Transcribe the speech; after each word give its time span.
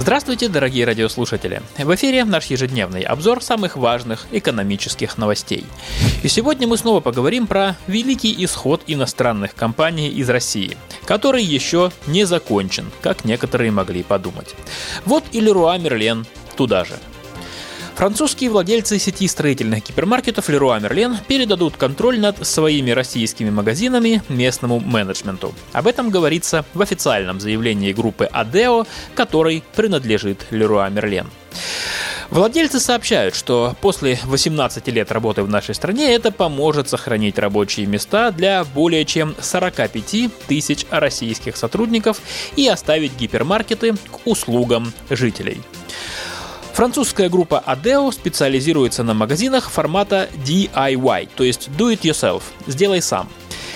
Здравствуйте, 0.00 0.48
дорогие 0.48 0.84
радиослушатели! 0.84 1.62
В 1.78 1.94
эфире 1.94 2.24
наш 2.24 2.46
ежедневный 2.46 3.02
обзор 3.02 3.42
самых 3.42 3.76
важных 3.76 4.26
экономических 4.32 5.16
новостей. 5.16 5.64
И 6.22 6.28
сегодня 6.28 6.68
мы 6.68 6.76
снова 6.76 7.00
поговорим 7.00 7.46
про 7.46 7.76
великий 7.86 8.44
исход 8.44 8.82
иностранных 8.86 9.54
компаний 9.54 10.08
из 10.08 10.28
России, 10.28 10.76
который 11.06 11.42
еще 11.42 11.90
не 12.06 12.24
закончен, 12.24 12.90
как 13.00 13.24
некоторые 13.24 13.70
могли 13.70 14.02
подумать. 14.02 14.54
Вот 15.06 15.24
и 15.32 15.40
Леруа 15.40 15.78
Мерлен 15.78 16.26
туда 16.56 16.84
же– 16.84 16.94
Французские 17.96 18.50
владельцы 18.50 18.98
сети 18.98 19.28
строительных 19.28 19.84
гипермаркетов 19.86 20.50
Leroy 20.50 20.80
Merlin 20.80 21.16
передадут 21.28 21.76
контроль 21.76 22.18
над 22.18 22.44
своими 22.44 22.90
российскими 22.90 23.50
магазинами 23.50 24.20
местному 24.28 24.80
менеджменту. 24.80 25.54
Об 25.72 25.86
этом 25.86 26.10
говорится 26.10 26.64
в 26.74 26.82
официальном 26.82 27.38
заявлении 27.38 27.92
группы 27.92 28.28
Adeo, 28.32 28.84
которой 29.14 29.62
принадлежит 29.76 30.46
Leroy 30.50 30.92
Merlin. 30.92 31.26
Владельцы 32.30 32.80
сообщают, 32.80 33.36
что 33.36 33.76
после 33.80 34.18
18 34.24 34.88
лет 34.88 35.12
работы 35.12 35.44
в 35.44 35.48
нашей 35.48 35.76
стране 35.76 36.12
это 36.14 36.32
поможет 36.32 36.88
сохранить 36.88 37.38
рабочие 37.38 37.86
места 37.86 38.32
для 38.32 38.64
более 38.64 39.04
чем 39.04 39.36
45 39.40 40.32
тысяч 40.48 40.84
российских 40.90 41.56
сотрудников 41.56 42.20
и 42.56 42.66
оставить 42.66 43.16
гипермаркеты 43.16 43.92
к 43.92 44.26
услугам 44.26 44.92
жителей. 45.10 45.60
Французская 46.74 47.28
группа 47.28 47.62
Adeo 47.64 48.10
специализируется 48.10 49.04
на 49.04 49.14
магазинах 49.14 49.70
формата 49.70 50.28
DIY, 50.44 51.28
то 51.36 51.44
есть 51.44 51.68
Do 51.68 51.94
It 51.94 52.00
Yourself, 52.00 52.42
сделай 52.66 53.00
сам. 53.00 53.28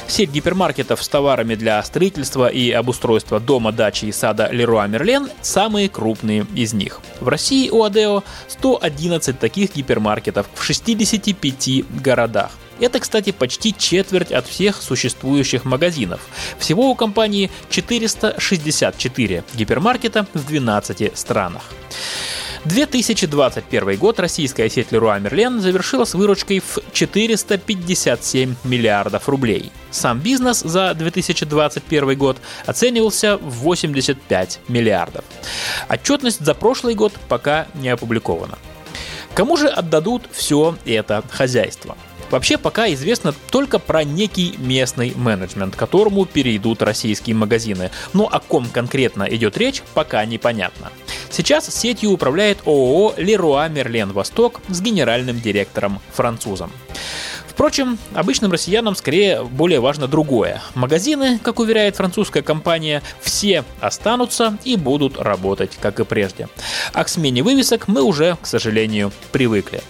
Сеть 0.08 0.30
гипермаркетов 0.30 1.00
с 1.00 1.08
товарами 1.08 1.54
для 1.54 1.80
строительства 1.84 2.48
и 2.48 2.72
обустройства 2.72 3.38
дома, 3.38 3.70
дачи 3.70 4.06
и 4.06 4.10
сада 4.12 4.50
Leroy 4.52 4.90
Merlin– 4.90 5.30
самые 5.42 5.88
крупные 5.88 6.44
из 6.56 6.72
них. 6.72 7.00
В 7.20 7.28
России 7.28 7.70
у 7.70 7.84
Adeo 7.84 8.24
111 8.48 9.38
таких 9.38 9.76
гипермаркетов 9.76 10.46
в 10.52 10.64
65 10.64 11.84
городах. 12.02 12.50
Это, 12.80 12.98
кстати, 12.98 13.30
почти 13.30 13.76
четверть 13.78 14.32
от 14.32 14.48
всех 14.48 14.82
существующих 14.82 15.64
магазинов. 15.64 16.20
Всего 16.58 16.90
у 16.90 16.96
компании 16.96 17.48
464 17.70 19.44
гипермаркета 19.54 20.26
в 20.34 20.44
12 20.44 21.16
странах. 21.16 21.62
2021 22.68 23.96
год 23.96 24.20
российская 24.20 24.68
сеть 24.68 24.88
Leroy 24.90 25.22
Merlin 25.22 25.58
завершила 25.58 26.04
с 26.04 26.12
выручкой 26.12 26.60
в 26.60 26.78
457 26.92 28.56
миллиардов 28.64 29.26
рублей. 29.26 29.72
Сам 29.90 30.20
бизнес 30.20 30.60
за 30.60 30.92
2021 30.92 32.18
год 32.18 32.36
оценивался 32.66 33.38
в 33.38 33.60
85 33.60 34.60
миллиардов. 34.68 35.24
Отчетность 35.88 36.44
за 36.44 36.52
прошлый 36.52 36.94
год 36.94 37.14
пока 37.28 37.66
не 37.74 37.88
опубликована. 37.88 38.58
Кому 39.32 39.56
же 39.56 39.68
отдадут 39.68 40.24
все 40.30 40.76
это 40.84 41.24
хозяйство? 41.30 41.96
Вообще 42.30 42.58
пока 42.58 42.92
известно 42.92 43.32
только 43.50 43.78
про 43.78 44.04
некий 44.04 44.54
местный 44.58 45.14
менеджмент, 45.16 45.74
которому 45.74 46.26
перейдут 46.26 46.82
российские 46.82 47.34
магазины. 47.34 47.90
Но 48.12 48.28
о 48.30 48.40
ком 48.40 48.68
конкретно 48.68 49.22
идет 49.22 49.56
речь, 49.56 49.82
пока 49.94 50.22
непонятно. 50.26 50.92
Сейчас 51.30 51.68
сетью 51.74 52.10
управляет 52.10 52.58
ООО 52.66 53.14
«Леруа 53.16 53.68
Мерлен 53.68 54.12
Восток» 54.12 54.60
с 54.68 54.80
генеральным 54.80 55.40
директором 55.40 56.00
французом. 56.12 56.70
Впрочем, 57.46 57.98
обычным 58.14 58.52
россиянам 58.52 58.94
скорее 58.94 59.42
более 59.42 59.80
важно 59.80 60.06
другое. 60.06 60.62
Магазины, 60.76 61.40
как 61.42 61.58
уверяет 61.58 61.96
французская 61.96 62.42
компания, 62.42 63.02
все 63.20 63.64
останутся 63.80 64.56
и 64.62 64.76
будут 64.76 65.20
работать, 65.20 65.76
как 65.80 65.98
и 65.98 66.04
прежде. 66.04 66.48
А 66.92 67.02
к 67.02 67.08
смене 67.08 67.42
вывесок 67.42 67.88
мы 67.88 68.02
уже, 68.02 68.36
к 68.40 68.46
сожалению, 68.46 69.10
привыкли. 69.32 69.82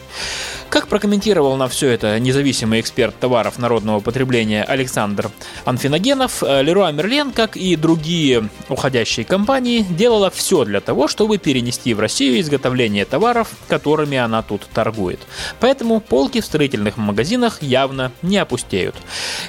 Как 0.79 0.87
прокомментировал 0.87 1.57
на 1.57 1.67
все 1.67 1.89
это 1.89 2.21
независимый 2.21 2.79
эксперт 2.79 3.19
товаров 3.19 3.59
народного 3.59 3.99
потребления 3.99 4.63
Александр 4.63 5.29
Анфиногенов, 5.65 6.41
э, 6.45 6.63
Леруа 6.63 6.93
Мерлен, 6.93 7.33
как 7.33 7.57
и 7.57 7.75
другие 7.75 8.49
уходящие 8.69 9.27
компании, 9.27 9.85
делала 9.91 10.31
все 10.31 10.65
для 10.65 10.81
того, 10.81 11.09
чтобы 11.09 11.39
перенести 11.39 11.95
в 11.95 11.99
Россию 11.99 12.39
изготовление 12.39 13.05
товаров, 13.07 13.49
которыми 13.67 14.19
она 14.19 14.43
тут 14.43 14.69
торгует. 14.73 15.19
Поэтому 15.59 15.99
полки 15.99 16.41
в 16.41 16.45
строительных 16.45 16.97
магазинах 16.97 17.61
явно 17.61 18.13
не 18.23 18.37
опустеют. 18.37 18.95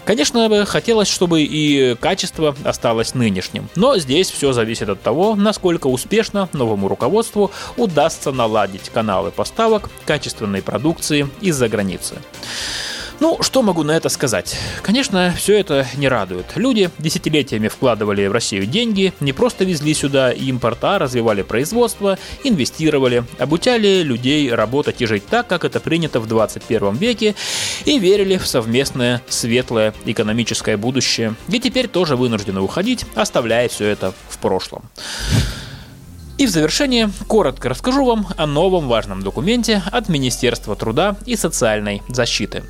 Конечно, 0.05 0.65
хотелось, 0.65 1.09
чтобы 1.09 1.43
и 1.43 1.93
качество 2.01 2.55
осталось 2.63 3.13
нынешним, 3.13 3.69
но 3.75 3.99
здесь 3.99 4.31
все 4.31 4.51
зависит 4.51 4.89
от 4.89 5.03
того, 5.03 5.35
насколько 5.35 5.85
успешно 5.85 6.49
новому 6.53 6.87
руководству 6.87 7.51
удастся 7.77 8.31
наладить 8.31 8.89
каналы 8.89 9.29
поставок 9.29 9.91
качественной 10.07 10.63
продукции 10.63 11.18
продукции 11.19 11.29
из-за 11.41 11.69
границы. 11.69 12.15
Ну, 13.19 13.37
что 13.41 13.61
могу 13.61 13.83
на 13.83 13.91
это 13.91 14.07
сказать? 14.07 14.57
Конечно, 14.81 15.33
все 15.37 15.59
это 15.59 15.85
не 15.97 16.07
радует. 16.07 16.45
Люди 16.55 16.89
десятилетиями 16.99 17.67
вкладывали 17.67 18.25
в 18.27 18.31
Россию 18.31 18.65
деньги, 18.65 19.11
не 19.19 19.33
просто 19.33 19.65
везли 19.65 19.93
сюда 19.93 20.31
импорт, 20.31 20.77
а 20.83 20.99
развивали 20.99 21.41
производство, 21.41 22.17
инвестировали, 22.45 23.25
обучали 23.37 24.03
людей 24.03 24.49
работать 24.53 25.01
и 25.01 25.05
жить 25.05 25.25
так, 25.29 25.47
как 25.47 25.65
это 25.65 25.81
принято 25.81 26.21
в 26.21 26.27
21 26.27 26.95
веке, 26.95 27.35
и 27.83 27.99
верили 27.99 28.37
в 28.37 28.47
совместное 28.47 29.21
светлое 29.27 29.93
экономическое 30.05 30.77
будущее, 30.77 31.35
и 31.49 31.59
теперь 31.59 31.89
тоже 31.89 32.15
вынуждены 32.15 32.61
уходить, 32.61 33.05
оставляя 33.15 33.67
все 33.67 33.87
это 33.87 34.13
в 34.29 34.37
прошлом. 34.37 34.83
И 36.39 36.47
в 36.47 36.49
завершение 36.51 37.11
коротко 37.27 37.67
расскажу 37.67 38.05
вам 38.05 38.25
о 38.37 38.47
новом 38.47 38.87
важном 38.87 39.21
документе 39.21 39.83
от 39.91 40.07
Министерства 40.07 40.73
труда 40.77 41.17
и 41.25 41.35
социальной 41.35 42.01
защиты. 42.07 42.63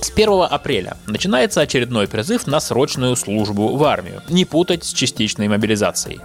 С 0.00 0.10
1 0.10 0.46
апреля 0.50 0.96
начинается 1.06 1.60
очередной 1.60 2.08
призыв 2.08 2.46
на 2.46 2.60
срочную 2.60 3.14
службу 3.16 3.76
в 3.76 3.84
армию, 3.84 4.22
не 4.30 4.46
путать 4.46 4.84
с 4.84 4.92
частичной 4.94 5.48
мобилизацией. 5.48 6.20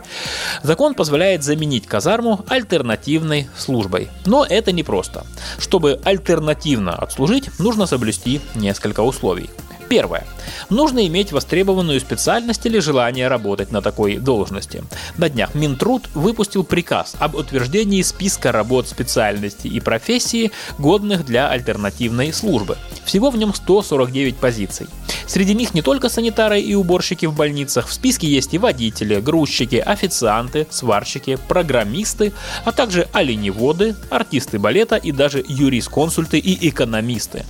Закон 0.63 0.93
позволяет 0.93 1.43
заменить 1.43 1.85
казарму 1.85 2.45
альтернативной 2.47 3.49
службой. 3.57 4.07
Но 4.25 4.45
это 4.45 4.71
непросто. 4.71 5.25
Чтобы 5.57 5.99
альтернативно 6.05 6.95
отслужить, 6.95 7.59
нужно 7.59 7.87
соблюсти 7.87 8.39
несколько 8.55 9.01
условий. 9.01 9.49
Первое. 9.89 10.25
Нужно 10.69 11.05
иметь 11.07 11.31
востребованную 11.31 11.99
специальность 11.99 12.65
или 12.65 12.77
желание 12.77 13.27
работать 13.27 13.71
на 13.71 13.81
такой 13.81 14.17
должности. 14.17 14.83
На 15.17 15.29
днях 15.29 15.55
Минтруд 15.55 16.07
выпустил 16.13 16.63
приказ 16.63 17.15
об 17.19 17.33
утверждении 17.33 18.03
списка 18.03 18.51
работ 18.51 18.87
специальности 18.87 19.67
и 19.67 19.79
профессии, 19.79 20.51
годных 20.77 21.25
для 21.25 21.49
альтернативной 21.49 22.31
службы. 22.33 22.77
Всего 23.03 23.31
в 23.31 23.37
нем 23.37 23.53
149 23.53 24.37
позиций. 24.37 24.87
Среди 25.25 25.53
них 25.53 25.73
не 25.73 25.81
только 25.81 26.09
санитары 26.09 26.59
и 26.59 26.75
уборщики 26.75 27.25
в 27.25 27.35
больницах, 27.35 27.87
в 27.87 27.93
списке 27.93 28.27
есть 28.27 28.53
и 28.53 28.57
водители, 28.57 29.19
грузчики, 29.19 29.75
официанты, 29.75 30.67
сварщики, 30.69 31.37
программисты, 31.47 32.33
а 32.65 32.71
также 32.71 33.07
оленеводы, 33.11 33.95
артисты 34.09 34.59
балета 34.59 34.95
и 34.97 35.11
даже 35.11 35.43
юрисконсульты 35.47 36.37
и 36.37 36.69
экономисты. 36.69 37.45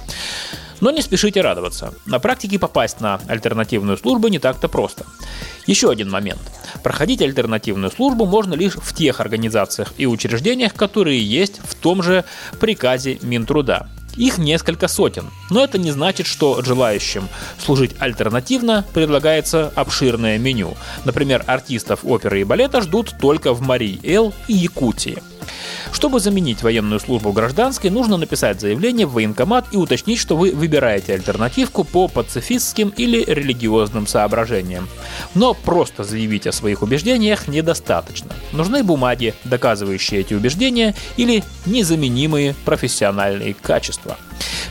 Но 0.82 0.92
не 0.92 1.02
спешите 1.02 1.42
радоваться. 1.42 1.94
На 2.06 2.20
практике 2.20 2.60
попасть 2.60 3.02
на 3.02 3.20
альтернативную 3.28 3.98
службу 3.98 4.28
не 4.28 4.40
так-то 4.40 4.68
просто. 4.68 5.06
Еще 5.68 5.90
один 5.90 6.10
момент. 6.10 6.40
Проходить 6.84 7.22
альтернативную 7.22 7.92
службу 7.92 8.26
можно 8.26 8.54
лишь 8.54 8.76
в 8.76 8.96
тех 8.96 9.20
организациях 9.20 9.94
и 9.98 10.06
учреждениях, 10.06 10.74
которые 10.74 11.22
есть 11.22 11.60
в 11.64 11.76
том 11.76 12.02
же 12.02 12.24
приказе 12.60 13.20
Минтруда. 13.22 13.90
Их 14.16 14.38
несколько 14.38 14.88
сотен, 14.88 15.30
но 15.50 15.64
это 15.64 15.78
не 15.78 15.92
значит, 15.92 16.28
что 16.28 16.62
желающим 16.62 17.30
служить 17.64 17.92
альтернативно 18.00 18.86
предлагается 18.94 19.72
обширное 19.75 20.38
меню. 20.38 20.75
Например, 21.06 21.44
артистов 21.48 22.02
оперы 22.04 22.42
и 22.42 22.44
балета 22.44 22.82
ждут 22.82 23.16
только 23.20 23.54
в 23.54 23.62
Марии 23.62 24.00
Эл 24.04 24.34
и 24.48 24.54
Якутии. 24.54 25.22
Чтобы 25.92 26.19
заменить 26.19 26.63
военную 26.63 27.00
службу 27.00 27.31
гражданской, 27.31 27.89
нужно 27.89 28.18
написать 28.18 28.62
заявление 28.62 29.06
в 29.06 29.13
военкомат 29.13 29.68
и 29.71 29.77
уточнить, 29.77 30.19
что 30.19 30.38
вы 30.38 30.51
выбираете 30.51 31.13
альтернативку 31.13 31.83
по 31.83 32.07
пацифистским 32.07 32.89
или 32.95 33.24
религиозным 33.24 34.07
соображениям. 34.07 34.88
Но 35.36 35.54
просто 35.54 36.04
заявить 36.04 36.48
о 36.48 36.51
своих 36.51 36.81
убеждениях 36.81 37.48
недостаточно. 37.48 38.31
Нужны 38.51 38.83
бумаги, 38.83 39.33
доказывающие 39.44 40.21
эти 40.21 40.33
убеждения 40.33 40.95
или 41.18 41.44
незаменимые 41.66 42.56
профессиональные 42.65 43.54
качества. 43.54 44.18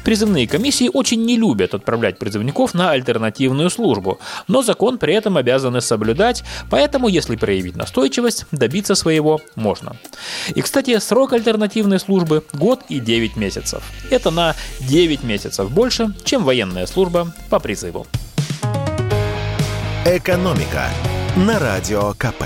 Призывные 0.05 0.47
комиссии 0.47 0.91
очень 0.93 1.25
не 1.25 1.37
любят 1.37 1.75
отправлять 1.75 2.19
призывников 2.19 2.75
на 2.75 2.91
альтернативную 2.91 3.71
службу, 3.71 4.19
но 4.47 4.63
закон 4.63 4.99
при 4.99 5.15
этом 5.15 5.37
обязаны 5.37 5.81
соблюдать, 5.81 6.45
поэтому 6.71 7.09
если 7.09 7.37
проявить 7.37 7.77
настойчивость, 7.77 8.47
добиться 8.53 8.95
своего 8.95 9.41
можно. 9.55 9.97
И, 10.55 10.61
кстати, 10.61 10.99
срок 10.99 11.33
альтернативной 11.33 12.01
службы– 12.01 12.45
год 12.53 12.81
и 12.89 13.01
9 13.01 13.37
месяцев. 13.37 13.83
Это 14.11 14.31
на 14.31 14.55
9 14.81 15.23
месяцев 15.25 15.71
больше, 15.71 16.15
чем 16.25 16.45
военная 16.45 16.87
служба 16.87 17.33
по 17.51 17.59
призыву. 17.59 18.07
«Экономика» 20.05 20.89
на 21.37 21.59
Радио 21.59 22.15
КП. 22.15 22.45